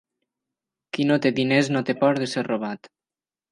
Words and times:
Qui 0.97 1.05
no 1.09 1.17
té 1.27 1.31
diners 1.41 1.71
no 1.77 1.85
té 1.91 1.97
por 2.01 2.25
de 2.25 2.31
ser 2.35 2.47
robat. 2.51 2.93